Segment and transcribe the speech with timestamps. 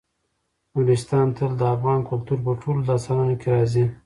[0.73, 3.85] نورستان تل د افغان کلتور په ټولو داستانونو کې راځي.